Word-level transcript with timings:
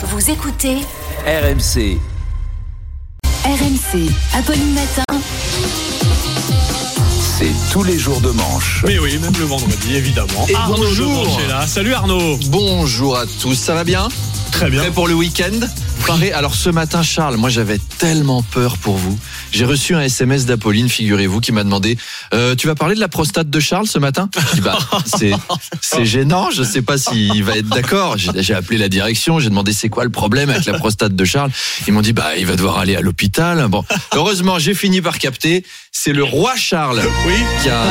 Vous 0.00 0.30
écoutez 0.30 0.76
RMC. 1.26 1.98
RMC. 3.44 4.08
Apolline 4.32 4.72
Matin. 4.72 5.02
C'est 7.36 7.52
tous 7.72 7.82
les 7.82 7.98
jours 7.98 8.20
de 8.20 8.30
manche. 8.30 8.84
Mais 8.86 9.00
oui, 9.00 9.18
même 9.18 9.32
le 9.36 9.44
vendredi, 9.44 9.96
évidemment. 9.96 10.46
Et 10.48 10.54
Arnaud 10.54 10.76
bonjour. 10.76 11.22
Demanche 11.24 11.42
est 11.42 11.48
là. 11.48 11.66
Salut 11.66 11.94
Arnaud. 11.94 12.38
Bonjour 12.46 13.18
à 13.18 13.24
tous, 13.42 13.56
ça 13.56 13.74
va 13.74 13.82
bien? 13.82 14.08
Très 14.52 14.70
bien. 14.70 14.82
Prêt 14.82 14.92
pour 14.92 15.08
le 15.08 15.14
week-end? 15.14 15.58
Alors 16.34 16.54
ce 16.54 16.70
matin, 16.70 17.02
Charles, 17.02 17.36
moi 17.36 17.50
j'avais 17.50 17.78
tellement 17.98 18.42
peur 18.42 18.78
pour 18.78 18.96
vous. 18.96 19.18
J'ai 19.52 19.64
reçu 19.64 19.94
un 19.94 20.00
SMS 20.00 20.46
d'Apolline, 20.46 20.88
figurez-vous, 20.88 21.40
qui 21.40 21.52
m'a 21.52 21.64
demandé 21.64 21.98
euh, 22.32 22.54
Tu 22.54 22.66
vas 22.66 22.74
parler 22.74 22.94
de 22.94 23.00
la 23.00 23.08
prostate 23.08 23.50
de 23.50 23.60
Charles 23.60 23.86
ce 23.86 23.98
matin? 23.98 24.30
Bah, 24.62 24.78
c'est, 25.82 26.04
gênant, 26.04 26.50
je 26.50 26.62
sais 26.62 26.82
pas 26.82 26.98
s'il 26.98 27.44
va 27.44 27.56
être 27.56 27.68
d'accord. 27.68 28.16
J'ai, 28.16 28.54
appelé 28.54 28.78
la 28.78 28.88
direction, 28.88 29.38
j'ai 29.38 29.48
demandé 29.48 29.72
c'est 29.72 29.88
quoi 29.88 30.04
le 30.04 30.10
problème 30.10 30.50
avec 30.50 30.64
la 30.64 30.78
prostate 30.78 31.14
de 31.14 31.24
Charles? 31.24 31.50
Ils 31.86 31.92
m'ont 31.92 32.02
dit 32.02 32.12
Bah, 32.12 32.36
il 32.38 32.46
va 32.46 32.56
devoir 32.56 32.78
aller 32.78 32.96
à 32.96 33.00
l'hôpital. 33.00 33.66
Bon, 33.68 33.84
heureusement, 34.14 34.58
j'ai 34.58 34.74
fini 34.74 35.00
par 35.00 35.18
capter. 35.18 35.64
C'est 35.92 36.12
le 36.12 36.22
roi 36.24 36.54
Charles 36.56 37.02
Oui. 37.26 37.34
qui 37.62 37.68
a 37.70 37.82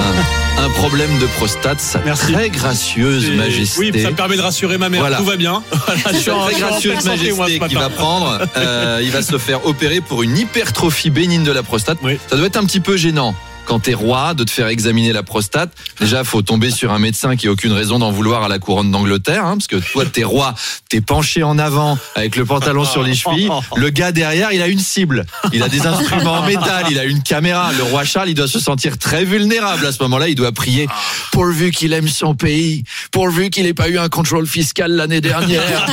un, 0.60 0.70
problème 0.70 1.18
de 1.20 1.26
prostate. 1.26 1.80
Sa 1.80 2.00
Merci. 2.00 2.34
très 2.34 2.50
gracieuse 2.50 3.30
majesté. 3.32 3.80
Oui, 3.80 4.02
ça 4.02 4.12
me 4.12 4.16
permet 4.16 4.38
de 4.38 4.42
rassurer 4.42 4.78
ma 4.78 4.90
mère. 4.90 5.02
Voilà. 5.02 5.18
Tout 5.18 5.26
va 5.26 5.36
bien. 5.36 5.64
Je 6.12 6.18
suis 6.18 6.32
très 6.32 6.60
gracieuse 6.60 7.06
moi, 7.06 7.16
majesté 7.16 7.54
qui 7.54 7.60
matin. 7.60 7.80
va 7.80 7.90
prendre, 7.98 8.40
euh, 8.56 9.02
il 9.04 9.12
va 9.12 9.22
se 9.22 9.38
faire 9.38 9.66
opérer 9.66 10.02
pour 10.02 10.24
une 10.24 10.38
hypertrophie 10.38 11.10
bénigne 11.10 11.44
de 11.44 11.52
la 11.52 11.64
prostate. 11.64 11.98
Oui. 12.04 12.18
Ça 12.28 12.38
doit 12.38 12.48
être 12.48 12.58
un 12.58 12.66
petit 12.66 12.80
peu 12.80 12.98
gênant. 12.98 13.36
Quand 13.68 13.80
t'es 13.80 13.94
roi, 13.94 14.34
de 14.34 14.46
te 14.46 14.50
faire 14.50 14.68
examiner 14.70 15.12
la 15.12 15.24
prostate, 15.24 15.72
déjà 16.00 16.24
faut 16.24 16.42
tomber 16.42 16.72
sur 16.72 16.94
un 16.94 17.00
médecin 17.00 17.36
qui 17.36 17.48
a 17.48 17.52
aucune 17.52 17.74
raison 17.74 18.00
d'en 18.00 18.12
vouloir 18.12 18.44
à 18.44 18.48
la 18.48 18.60
couronne 18.60 18.92
d'Angleterre, 18.92 19.46
hein, 19.46 19.58
parce 19.58 19.68
que 19.68 19.76
toi 19.76 20.06
t'es 20.06 20.24
roi, 20.24 20.56
t'es 20.88 21.02
penché 21.02 21.44
en 21.44 21.60
avant 21.60 21.98
avec 22.16 22.38
le 22.38 22.46
pantalon 22.46 22.86
sur 22.86 23.04
les 23.04 23.14
chevilles. 23.14 23.50
Le 23.76 23.90
gars 23.90 24.14
derrière, 24.14 24.54
il 24.54 24.62
a 24.62 24.68
une 24.68 24.80
cible, 24.80 25.26
il 25.52 25.62
a 25.64 25.68
des 25.68 25.86
instruments 25.86 26.36
en 26.36 26.46
métal, 26.46 26.86
il 26.90 26.98
a 26.98 27.04
une 27.04 27.22
caméra. 27.22 27.74
Le 27.74 27.84
roi 27.84 28.06
Charles, 28.06 28.30
il 28.30 28.36
doit 28.36 28.48
se 28.48 28.60
sentir 28.60 28.98
très 28.98 29.26
vulnérable 29.26 29.86
à 29.86 29.92
ce 29.92 30.02
moment-là. 30.04 30.30
Il 30.30 30.36
doit 30.36 30.54
prier 30.54 30.88
pourvu 31.34 31.72
qu'il 31.72 31.92
aime 31.92 32.08
son 32.08 32.36
pays, 32.36 32.86
pourvu 33.12 33.50
qu'il 33.50 33.66
ait 33.66 33.74
pas 33.74 33.90
eu 33.90 33.98
un 33.98 34.08
contrôle 34.08 34.48
fiscal 34.48 34.94
l'année 34.94 35.20
dernière. 35.22 35.86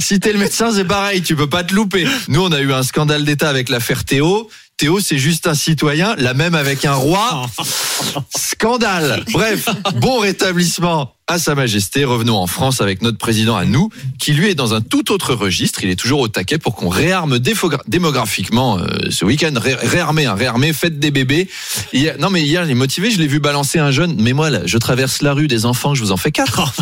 Si 0.00 0.20
t'es 0.20 0.34
le 0.34 0.38
médecin, 0.38 0.70
c'est 0.74 0.84
pareil, 0.84 1.22
tu 1.22 1.34
peux 1.34 1.48
pas 1.48 1.64
te 1.64 1.74
louper. 1.74 2.06
Nous, 2.28 2.42
on 2.42 2.52
a 2.52 2.60
eu 2.60 2.74
un 2.74 2.82
scandale 2.82 3.24
d'État 3.24 3.48
avec 3.48 3.70
l'affaire 3.70 4.04
Théo. 4.04 4.50
Théo, 4.78 5.00
c'est 5.00 5.18
juste 5.18 5.48
un 5.48 5.54
citoyen, 5.54 6.14
la 6.18 6.34
même 6.34 6.54
avec 6.54 6.84
un 6.84 6.94
roi. 6.94 7.46
Scandale. 8.36 9.24
Bref, 9.32 9.68
bon 9.96 10.20
rétablissement 10.20 11.17
à 11.28 11.38
Sa 11.38 11.54
Majesté. 11.54 12.04
Revenons 12.04 12.36
en 12.36 12.46
France 12.46 12.80
avec 12.80 13.02
notre 13.02 13.18
président 13.18 13.56
à 13.56 13.64
nous, 13.64 13.90
qui 14.18 14.32
lui 14.32 14.48
est 14.48 14.54
dans 14.54 14.74
un 14.74 14.80
tout 14.80 15.12
autre 15.12 15.34
registre. 15.34 15.84
Il 15.84 15.90
est 15.90 15.96
toujours 15.96 16.20
au 16.20 16.28
taquet 16.28 16.58
pour 16.58 16.74
qu'on 16.74 16.88
réarme 16.88 17.38
démographiquement 17.86 18.78
euh, 18.78 18.86
ce 19.10 19.24
week-end. 19.24 19.52
Ré- 19.56 19.74
réarmer, 19.74 20.26
hein, 20.26 20.34
réarmer, 20.34 20.72
faites 20.72 20.98
des 20.98 21.10
bébés. 21.10 21.48
Hier- 21.92 22.16
non 22.18 22.30
mais 22.30 22.42
hier, 22.42 22.64
il 22.64 22.70
est 22.70 22.74
motivé. 22.74 23.10
Je 23.10 23.18
l'ai 23.18 23.26
vu 23.26 23.40
balancer 23.40 23.78
un 23.78 23.90
jeune. 23.90 24.16
Mais 24.18 24.32
moi, 24.32 24.50
là, 24.50 24.60
je 24.64 24.78
traverse 24.78 25.22
la 25.22 25.34
rue 25.34 25.48
des 25.48 25.66
enfants, 25.66 25.94
je 25.94 26.02
vous 26.02 26.12
en 26.12 26.16
fais 26.16 26.32
quatre. 26.32 26.72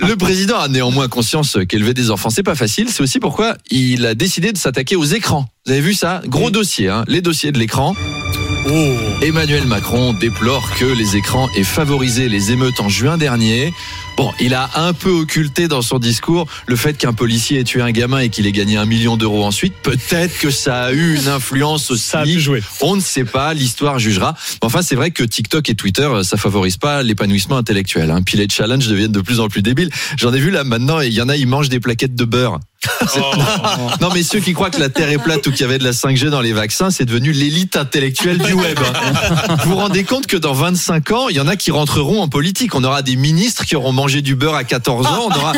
Le 0.00 0.14
président 0.16 0.58
a 0.58 0.68
néanmoins 0.68 1.08
conscience 1.08 1.58
qu'élever 1.68 1.94
des 1.94 2.10
enfants, 2.10 2.30
c'est 2.30 2.42
pas 2.42 2.54
facile. 2.54 2.88
C'est 2.90 3.02
aussi 3.02 3.20
pourquoi 3.20 3.56
il 3.70 4.06
a 4.06 4.14
décidé 4.14 4.52
de 4.52 4.58
s'attaquer 4.58 4.96
aux 4.96 5.04
écrans. 5.04 5.46
Vous 5.66 5.72
avez 5.72 5.80
vu 5.82 5.94
ça? 5.94 6.22
Gros 6.26 6.50
dossier, 6.50 6.88
hein 6.88 7.04
les 7.06 7.20
dossiers 7.20 7.52
de 7.52 7.58
l'écran. 7.58 7.94
Oh. 8.68 8.96
Emmanuel 9.22 9.66
Macron 9.66 10.12
déplore 10.12 10.74
que 10.74 10.84
les 10.84 11.16
écrans 11.16 11.48
aient 11.56 11.64
favorisé 11.64 12.28
les 12.28 12.52
émeutes 12.52 12.80
en 12.80 12.88
juin 12.88 13.16
dernier. 13.16 13.72
Bon, 14.16 14.32
il 14.38 14.54
a 14.54 14.68
un 14.74 14.92
peu 14.92 15.10
occulté 15.10 15.66
dans 15.66 15.80
son 15.80 15.98
discours 15.98 16.46
le 16.66 16.76
fait 16.76 16.94
qu'un 16.94 17.14
policier 17.14 17.60
ait 17.60 17.64
tué 17.64 17.80
un 17.80 17.90
gamin 17.90 18.18
et 18.18 18.28
qu'il 18.28 18.46
ait 18.46 18.52
gagné 18.52 18.76
un 18.76 18.84
million 18.84 19.16
d'euros 19.16 19.44
ensuite. 19.44 19.74
Peut-être 19.82 20.38
que 20.38 20.50
ça 20.50 20.82
a 20.84 20.92
eu 20.92 21.16
une 21.16 21.28
influence 21.28 21.90
aussi. 21.90 22.04
Ça 22.04 22.20
a 22.20 22.24
jouer. 22.26 22.62
On 22.82 22.96
ne 22.96 23.00
sait 23.00 23.24
pas, 23.24 23.54
l'histoire 23.54 23.98
jugera. 23.98 24.34
Enfin, 24.60 24.82
c'est 24.82 24.96
vrai 24.96 25.10
que 25.10 25.22
TikTok 25.22 25.70
et 25.70 25.74
Twitter, 25.74 26.02
euh, 26.02 26.22
ça 26.22 26.36
favorise 26.36 26.76
pas 26.76 27.02
l'épanouissement 27.02 27.56
intellectuel. 27.56 28.10
Hein. 28.10 28.20
Puis 28.22 28.36
les 28.36 28.48
challenges 28.48 28.88
deviennent 28.88 29.12
de 29.12 29.22
plus 29.22 29.40
en 29.40 29.48
plus 29.48 29.62
débiles. 29.62 29.90
J'en 30.18 30.34
ai 30.34 30.38
vu 30.38 30.50
là 30.50 30.64
maintenant, 30.64 31.00
il 31.00 31.14
y 31.14 31.22
en 31.22 31.28
a, 31.28 31.36
ils 31.36 31.46
mangent 31.46 31.70
des 31.70 31.80
plaquettes 31.80 32.14
de 32.14 32.24
beurre. 32.24 32.60
Non, 34.00 34.10
mais 34.14 34.22
ceux 34.22 34.40
qui 34.40 34.52
croient 34.52 34.70
que 34.70 34.80
la 34.80 34.88
Terre 34.88 35.10
est 35.10 35.18
plate 35.18 35.46
ou 35.46 35.50
qu'il 35.50 35.60
y 35.62 35.64
avait 35.64 35.78
de 35.78 35.84
la 35.84 35.92
5G 35.92 36.28
dans 36.28 36.40
les 36.40 36.52
vaccins, 36.52 36.90
c'est 36.90 37.04
devenu 37.04 37.32
l'élite 37.32 37.76
intellectuelle 37.76 38.38
du 38.38 38.52
web. 38.52 38.78
Vous 39.64 39.70
vous 39.70 39.76
rendez 39.76 40.04
compte 40.04 40.26
que 40.26 40.36
dans 40.36 40.52
25 40.52 41.12
ans, 41.12 41.28
il 41.28 41.36
y 41.36 41.40
en 41.40 41.46
a 41.46 41.56
qui 41.56 41.70
rentreront 41.70 42.22
en 42.22 42.28
politique. 42.28 42.74
On 42.74 42.84
aura 42.84 43.02
des 43.02 43.16
ministres 43.16 43.64
qui 43.64 43.76
auront 43.76 43.92
mangé 43.92 44.22
du 44.22 44.34
beurre 44.34 44.54
à 44.54 44.64
14 44.64 45.06
ans. 45.06 45.28
On 45.30 45.34
aura 45.34 45.52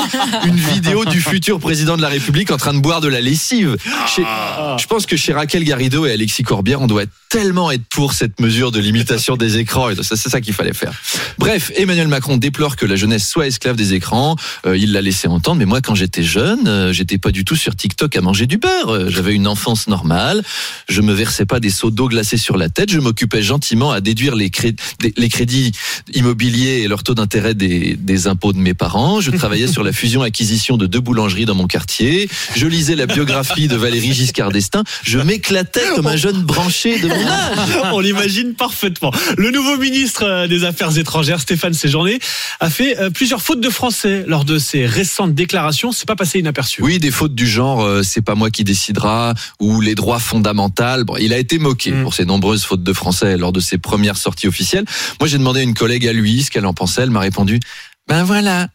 une 0.47 0.56
vidéo 0.56 1.05
du 1.05 1.21
futur 1.21 1.61
président 1.61 1.97
de 1.97 2.03
la 2.03 2.09
République 2.09 2.50
en 2.50 2.56
train 2.56 2.75
de 2.75 2.81
boire 2.81 3.00
de 3.00 3.09
la 3.09 3.21
lessive. 3.21 3.77
Je 4.16 4.87
pense 4.87 5.06
que 5.06 5.16
chez 5.16 5.32
Raquel 5.32 5.65
Garrido 5.65 6.06
et 6.06 6.12
Alexis 6.12 6.43
Corbière, 6.43 6.81
on 6.81 6.87
doit 6.87 7.05
tellement 7.28 7.71
être 7.71 7.84
pour 7.88 8.12
cette 8.12 8.41
mesure 8.41 8.72
de 8.72 8.81
limitation 8.81 9.37
des 9.37 9.59
écrans. 9.59 9.88
C'est 10.03 10.16
ça 10.16 10.41
qu'il 10.41 10.55
fallait 10.55 10.75
faire. 10.75 10.93
Bref, 11.38 11.72
Emmanuel 11.77 12.09
Macron 12.09 12.37
déplore 12.37 12.77
que 12.77 12.87
la 12.87 12.97
jeunesse 12.97 13.28
soit 13.28 13.47
esclave 13.47 13.77
des 13.77 13.94
écrans. 13.94 14.37
Euh, 14.66 14.77
il 14.77 14.93
l'a 14.93 15.00
laissé 15.00 15.28
entendre. 15.28 15.59
Mais 15.59 15.65
moi, 15.65 15.81
quand 15.81 15.94
j'étais 15.94 16.22
jeune, 16.22 16.69
euh, 16.69 16.93
j'étais 17.12 17.21
pas 17.21 17.31
du 17.31 17.45
tout 17.45 17.56
sur 17.56 17.77
TikTok 17.77 18.17
à 18.17 18.23
manger 18.23 18.47
du 18.47 18.56
beurre. 18.56 18.89
Euh, 18.95 19.11
J'avais 19.11 19.34
une 19.34 19.47
enfance 19.47 19.87
normale. 19.87 20.43
Je 20.89 21.03
me 21.03 21.12
versais 21.12 21.45
pas 21.45 21.61
des 21.61 21.69
seaux 21.69 21.91
d'eau 21.91 22.09
glacée 22.09 22.39
sur 22.39 22.56
la 22.56 22.71
tête. 22.71 22.91
Je 22.91 23.00
m'occupais 23.00 23.43
gentiment 23.43 23.91
à 23.93 24.00
déduire 24.00 24.34
les, 24.34 24.49
cré- 24.49 24.75
les 25.19 25.28
crédits 25.28 25.73
immobiliers 26.15 26.81
et 26.83 26.89
leur 26.89 27.03
taux 27.03 27.12
d'intérêt 27.15 27.53
des, 27.55 27.97
des 27.97 28.28
impôts 28.28 28.55
de 28.55 28.59
mes 28.59 28.73
parents. 28.73 29.21
Je 29.21 29.31
travaillais 29.31 29.67
sur 29.67 29.83
la 29.84 29.93
fusion-acquisition 29.93 30.78
de 30.78 30.87
deux 30.87 31.00
boulangeries 31.00 31.45
dans 31.45 31.55
mon 31.55 31.67
quartier. 31.67 32.31
Je 32.56 32.67
lisais 32.67 32.97
la 32.97 33.05
biographie 33.05 33.69
de 33.69 33.77
Valérie 33.77 34.15
Giscard 34.15 34.50
d'Estaing. 34.50 34.83
Je 35.05 35.19
m'éclatais 35.19 35.84
comme 35.94 36.06
un 36.06 36.17
jeune 36.17 36.41
branché 36.43 36.99
de 36.99 37.09
mon 37.09 37.27
âge. 37.27 37.59
On 37.93 38.00
l'imagine 38.00 38.55
parfaitement. 38.55 39.12
Le 39.37 39.50
nouveau 39.50 39.77
ministre 39.77 40.25
euh, 40.25 40.47
des 40.47 40.65
Affaires 40.65 40.97
étrangères, 40.97 41.41
Stéphane 41.41 41.75
Séjourné, 41.75 42.21
a 42.61 42.71
fait 42.71 42.99
euh, 42.99 43.11
plusieurs 43.11 43.43
fautes 43.43 43.61
de 43.61 43.69
français 43.71 44.25
lors 44.27 44.47
de 44.47 44.56
ses 44.59 44.87
récentes 44.87 45.34
déclarations. 45.34 45.93
C'est 45.93 46.06
pas 46.09 46.17
passé 46.17 46.39
inaperçu. 46.39 46.81
Oui, 46.83 46.99
des 47.02 47.10
fautes 47.10 47.34
du 47.34 47.46
genre 47.46 47.82
euh, 47.82 48.02
c'est 48.02 48.22
pas 48.22 48.34
moi 48.34 48.50
qui 48.50 48.64
décidera 48.64 49.34
ou 49.60 49.80
les 49.82 49.94
droits 49.94 50.18
fondamentaux. 50.18 51.04
Bon, 51.04 51.16
il 51.18 51.32
a 51.34 51.38
été 51.38 51.58
moqué 51.58 51.92
Mm. 51.92 52.02
pour 52.02 52.14
ses 52.14 52.24
nombreuses 52.24 52.64
fautes 52.64 52.82
de 52.82 52.92
français 52.94 53.36
lors 53.36 53.52
de 53.52 53.60
ses 53.60 53.76
premières 53.76 54.16
sorties 54.16 54.48
officielles. 54.48 54.86
Moi, 55.20 55.28
j'ai 55.28 55.36
demandé 55.36 55.60
à 55.60 55.62
une 55.62 55.74
collègue 55.74 56.06
à 56.08 56.12
lui 56.14 56.42
ce 56.42 56.50
qu'elle 56.50 56.64
en 56.64 56.72
pensait. 56.72 57.02
Elle 57.02 57.10
m'a 57.10 57.20
répondu 57.20 57.60
Ben 58.08 58.24
voilà. 58.24 58.68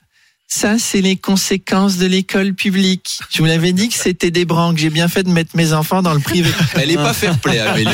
Ça, 0.49 0.79
c'est 0.79 1.01
les 1.01 1.17
conséquences 1.17 1.97
de 1.97 2.05
l'école 2.05 2.53
publique. 2.53 3.19
Je 3.29 3.39
vous 3.39 3.45
l'avais 3.45 3.73
dit 3.73 3.89
que 3.89 3.95
c'était 3.95 4.31
des 4.31 4.45
branques. 4.45 4.77
J'ai 4.77 4.89
bien 4.89 5.09
fait 5.09 5.23
de 5.23 5.29
mettre 5.29 5.57
mes 5.57 5.73
enfants 5.73 6.01
dans 6.01 6.13
le 6.13 6.21
privé. 6.21 6.49
Elle 6.75 6.89
est 6.89 6.95
pas 6.95 7.13
fair 7.13 7.37
play, 7.37 7.59
Amélie 7.59 7.89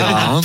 hein. 0.00 0.40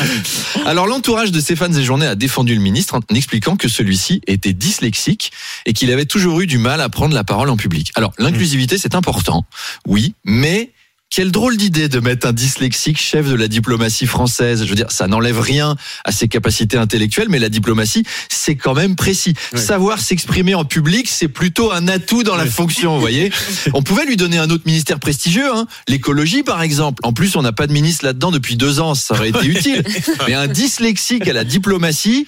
Alors, 0.65 0.87
l'entourage 0.87 1.31
de 1.31 1.39
Stéphane 1.39 1.73
Séjourné 1.73 2.07
a 2.07 2.15
défendu 2.15 2.55
le 2.55 2.61
ministre 2.61 2.95
en 2.95 3.15
expliquant 3.15 3.55
que 3.55 3.67
celui-ci 3.67 4.21
était 4.25 4.53
dyslexique 4.53 5.31
et 5.67 5.73
qu'il 5.73 5.91
avait 5.91 6.05
toujours 6.05 6.41
eu 6.41 6.47
du 6.47 6.57
mal 6.57 6.81
à 6.81 6.89
prendre 6.89 7.13
la 7.13 7.23
parole 7.23 7.51
en 7.51 7.57
public. 7.57 7.91
Alors, 7.93 8.13
l'inclusivité, 8.17 8.79
c'est 8.79 8.95
important, 8.95 9.45
oui, 9.85 10.15
mais 10.25 10.71
quelle 11.09 11.31
drôle 11.31 11.57
d'idée 11.57 11.87
de 11.87 11.99
mettre 11.99 12.27
un 12.27 12.33
dyslexique 12.33 12.99
chef 12.99 13.27
de 13.27 13.35
la 13.35 13.47
diplomatie 13.47 14.05
française. 14.05 14.63
Je 14.63 14.69
veux 14.69 14.75
dire, 14.75 14.91
ça 14.91 15.07
n'enlève 15.07 15.39
rien 15.39 15.75
à 16.03 16.11
ses 16.11 16.27
capacités 16.27 16.77
intellectuelles, 16.77 17.29
mais 17.29 17.39
la 17.39 17.49
diplomatie, 17.49 18.03
c'est 18.29 18.55
quand 18.55 18.73
même 18.73 18.95
précis. 18.95 19.33
Oui. 19.53 19.59
Savoir 19.59 19.99
s'exprimer 19.99 20.53
en 20.53 20.65
public, 20.65 21.07
c'est 21.09 21.29
plutôt 21.29 21.71
un 21.71 21.87
atout 21.87 22.23
dans 22.23 22.35
la 22.35 22.45
fonction, 22.45 22.95
vous 22.95 22.99
voyez. 22.99 23.31
On 23.73 23.81
pouvait 23.81 24.05
lui 24.05 24.17
donner 24.17 24.37
un 24.37 24.49
autre 24.49 24.63
ministère 24.65 24.99
prestigieux, 24.99 25.49
hein. 25.53 25.65
l'écologie 25.87 26.43
par 26.43 26.61
exemple. 26.61 26.99
En 27.03 27.13
plus, 27.13 27.35
on 27.35 27.41
n'a 27.41 27.53
pas 27.53 27.67
de 27.67 27.73
ministre 27.73 28.05
là-dedans 28.05 28.31
depuis 28.31 28.55
deux 28.55 28.79
ans, 28.79 28.93
ça 28.93 29.13
aurait 29.13 29.29
été 29.29 29.45
utile. 29.45 29.83
Mais 30.27 30.33
un 30.33 30.47
dyslexique 30.47 31.27
à 31.27 31.33
la 31.33 31.43
diplomatie, 31.43 32.27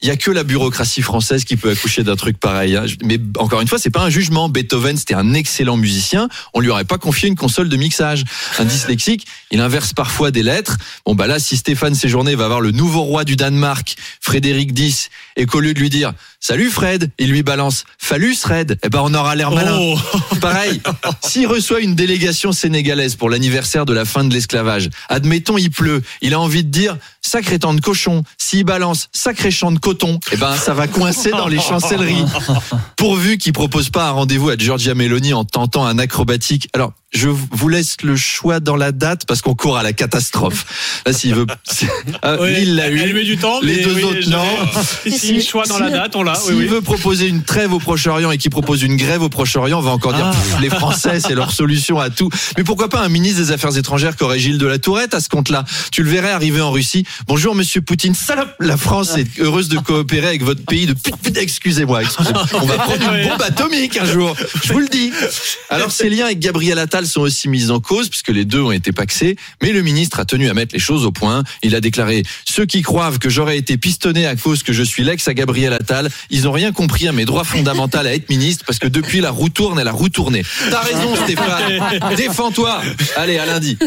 il 0.00 0.08
y 0.08 0.10
a 0.10 0.16
que 0.16 0.30
la 0.30 0.44
bureaucratie 0.44 1.02
française 1.02 1.44
qui 1.44 1.56
peut 1.56 1.70
accoucher 1.70 2.04
d'un 2.04 2.16
truc 2.16 2.38
pareil. 2.38 2.76
hein. 2.76 2.84
Mais 3.02 3.18
encore 3.38 3.60
une 3.60 3.68
fois, 3.68 3.78
c'est 3.78 3.90
pas 3.90 4.02
un 4.02 4.10
jugement. 4.10 4.48
Beethoven, 4.48 4.96
c'était 4.96 5.14
un 5.14 5.34
excellent 5.34 5.76
musicien. 5.76 6.28
On 6.54 6.60
lui 6.60 6.70
aurait 6.70 6.84
pas 6.84 6.98
confié 6.98 7.28
une 7.28 7.36
console 7.36 7.68
de 7.68 7.76
mixage. 7.76 8.24
Un 8.58 8.64
dyslexique, 8.64 9.26
il 9.50 9.60
inverse 9.60 9.92
parfois 9.92 10.30
des 10.30 10.42
lettres. 10.42 10.76
Bon 11.04 11.14
bah 11.14 11.26
là, 11.26 11.38
si 11.38 11.56
Stéphane 11.56 11.94
Séjourné 11.94 12.34
va 12.34 12.46
voir 12.48 12.60
le 12.60 12.70
nouveau 12.70 13.02
roi 13.02 13.24
du 13.24 13.36
Danemark, 13.36 13.96
Frédéric 14.20 14.78
X, 14.78 15.10
et 15.36 15.46
qu'au 15.46 15.60
lieu 15.60 15.74
de 15.74 15.80
lui 15.80 15.90
dire 15.90 16.12
Salut 16.40 16.70
Fred, 16.70 17.10
il 17.18 17.30
lui 17.30 17.42
balance 17.42 17.84
Phallus 17.98 18.36
Fred, 18.36 18.78
eh 18.84 18.88
ben 18.88 19.00
on 19.02 19.12
aura 19.12 19.34
l'air 19.34 19.50
malin. 19.50 19.76
Oh. 19.80 19.98
Pareil, 20.40 20.80
s'il 21.26 21.48
reçoit 21.48 21.80
une 21.80 21.96
délégation 21.96 22.52
sénégalaise 22.52 23.16
pour 23.16 23.28
l'anniversaire 23.28 23.84
de 23.84 23.92
la 23.92 24.04
fin 24.04 24.22
de 24.22 24.32
l'esclavage, 24.32 24.88
admettons 25.08 25.58
il 25.58 25.70
pleut, 25.70 26.00
il 26.22 26.34
a 26.34 26.40
envie 26.40 26.62
de 26.62 26.70
dire 26.70 26.96
sacré 27.22 27.58
temps 27.58 27.74
de 27.74 27.80
cochon, 27.80 28.22
s'il 28.38 28.64
balance 28.64 29.08
sacré 29.12 29.50
champ 29.50 29.72
de 29.72 29.80
coton, 29.80 30.20
eh 30.32 30.36
ben 30.36 30.56
ça 30.56 30.74
va 30.74 30.86
coincer 30.86 31.32
dans 31.32 31.48
les 31.48 31.60
chancelleries. 31.60 32.24
Pourvu 32.96 33.36
qu'il 33.36 33.52
propose 33.52 33.90
pas 33.90 34.08
un 34.08 34.12
rendez-vous 34.12 34.50
à 34.50 34.56
Giorgia 34.56 34.94
Meloni 34.94 35.34
en 35.34 35.44
tentant 35.44 35.84
un 35.84 35.98
acrobatique. 35.98 36.68
Alors, 36.72 36.92
je 37.14 37.28
vous 37.30 37.68
laisse 37.70 37.96
le 38.02 38.16
choix 38.16 38.60
dans 38.60 38.76
la 38.76 38.92
date 38.92 39.24
parce 39.26 39.40
qu'on 39.40 39.54
court 39.54 39.78
à 39.78 39.82
la 39.82 39.94
catastrophe. 39.94 41.02
Là, 41.06 41.12
s'il 41.14 41.34
veut, 41.34 41.46
Ah, 42.22 42.36
lui, 42.36 42.62
il 42.62 42.74
l'a 42.76 42.88
elle 42.88 43.10
eu. 43.10 43.14
met 43.14 43.24
du 43.24 43.38
temps. 43.38 43.60
Les 43.62 43.76
mais 43.76 43.82
deux 43.82 43.94
oui, 43.94 44.02
autres, 44.04 44.28
non. 44.28 44.44
Si 45.10 45.32
le 45.32 45.40
choix 45.40 45.64
dans 45.66 45.78
la 45.78 45.88
date, 45.90 46.16
on 46.16 46.22
l'a. 46.22 46.34
S'il 46.34 46.54
oui. 46.54 46.66
veut 46.66 46.82
proposer 46.82 47.26
une 47.26 47.42
trêve 47.42 47.72
au 47.72 47.78
Proche-Orient 47.78 48.30
et 48.30 48.36
qu'il 48.36 48.50
propose 48.50 48.82
une 48.82 48.96
grève 48.96 49.22
au 49.22 49.30
Proche-Orient, 49.30 49.78
on 49.78 49.82
va 49.82 49.90
encore 49.90 50.12
dire 50.12 50.26
Ah. 50.26 50.32
pff, 50.32 50.60
les 50.60 50.68
Français, 50.68 51.18
c'est 51.20 51.34
leur 51.34 51.50
solution 51.50 51.98
à 51.98 52.10
tout. 52.10 52.28
Mais 52.58 52.64
pourquoi 52.64 52.88
pas 52.90 53.00
un 53.00 53.08
ministre 53.08 53.40
des 53.42 53.52
Affaires 53.52 53.76
étrangères 53.76 54.14
qu'aurait 54.16 54.38
Gilles 54.38 54.58
de 54.58 54.66
la 54.66 54.78
Tourette 54.78 55.14
à 55.14 55.20
ce 55.20 55.30
compte-là? 55.30 55.64
Tu 55.90 56.02
le 56.02 56.10
verrais 56.10 56.30
arriver 56.30 56.60
en 56.60 56.70
Russie. 56.70 57.04
Bonjour 57.26 57.54
Monsieur 57.54 57.80
Poutine, 57.80 58.14
salope 58.14 58.54
La 58.60 58.76
France 58.76 59.16
est 59.16 59.26
heureuse 59.40 59.68
de 59.68 59.78
coopérer 59.78 60.26
avec 60.26 60.42
votre 60.42 60.64
pays 60.64 60.84
de 60.86 60.94
excusez-moi, 61.36 62.02
excusez-moi. 62.02 62.44
On 62.54 62.66
va 62.66 62.74
prendre 62.78 63.14
une 63.14 63.28
bombe 63.28 63.42
atomique 63.42 63.96
un 63.96 64.04
jour. 64.04 64.36
Je 64.64 64.72
vous 64.74 64.80
le 64.80 64.88
dis. 64.88 65.10
Alors 65.70 65.90
ses 65.90 66.10
liens 66.10 66.26
avec 66.26 66.38
Gabriel 66.38 66.78
Attal 66.78 66.97
sont 67.06 67.20
aussi 67.20 67.48
mis 67.48 67.70
en 67.70 67.80
cause 67.80 68.08
puisque 68.08 68.28
les 68.28 68.44
deux 68.44 68.60
ont 68.60 68.72
été 68.72 68.92
paxés. 68.92 69.36
Mais 69.62 69.72
le 69.72 69.82
ministre 69.82 70.20
a 70.20 70.24
tenu 70.24 70.48
à 70.48 70.54
mettre 70.54 70.74
les 70.74 70.80
choses 70.80 71.04
au 71.04 71.12
point. 71.12 71.42
Il 71.62 71.74
a 71.74 71.80
déclaré 71.80 72.22
ceux 72.44 72.66
qui 72.66 72.82
croient 72.82 73.12
que 73.18 73.28
j'aurais 73.28 73.58
été 73.58 73.76
pistonné 73.76 74.26
à 74.26 74.36
cause 74.36 74.62
que 74.62 74.72
je 74.72 74.82
suis 74.82 75.04
l'ex 75.04 75.26
à 75.28 75.34
Gabriel 75.34 75.72
Attal, 75.72 76.10
ils 76.30 76.48
ont 76.48 76.52
rien 76.52 76.72
compris 76.72 77.08
à 77.08 77.12
mes 77.12 77.24
droits 77.24 77.44
fondamentaux 77.44 77.98
à 77.98 78.04
être 78.04 78.28
ministre 78.28 78.64
parce 78.66 78.78
que 78.78 78.86
depuis 78.86 79.20
la 79.20 79.30
roue 79.30 79.48
tourne, 79.48 79.78
elle 79.78 79.88
a 79.88 79.92
roue 79.92 80.08
tourné. 80.08 80.44
T'as 80.70 80.80
raison 80.80 81.16
Stéphane. 81.24 82.16
Défends-toi. 82.16 82.82
Allez 83.16 83.38
à 83.38 83.46
lundi. 83.46 83.78